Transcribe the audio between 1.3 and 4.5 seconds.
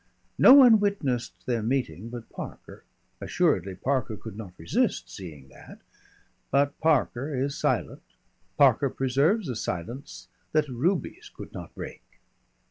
their meeting but Parker assuredly Parker could